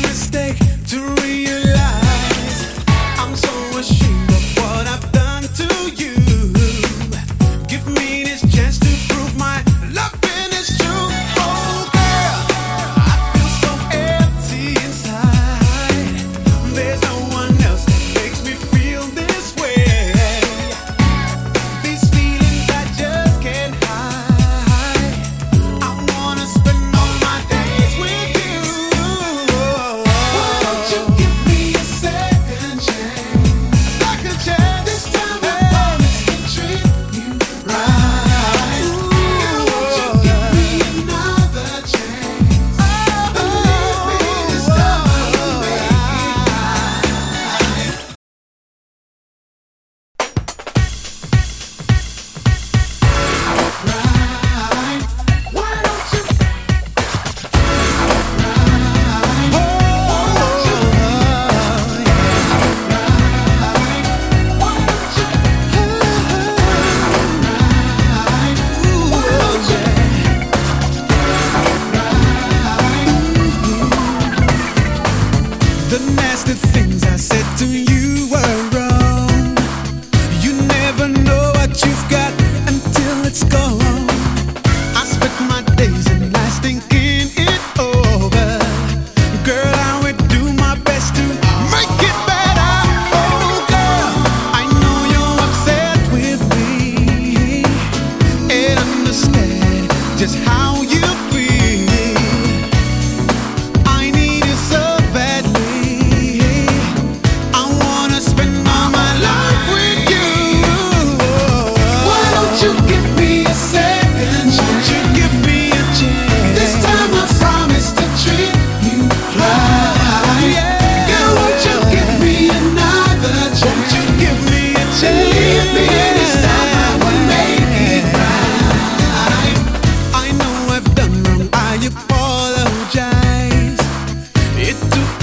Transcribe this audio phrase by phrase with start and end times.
[0.00, 1.61] mistake to realize.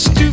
[0.00, 0.29] Stupid.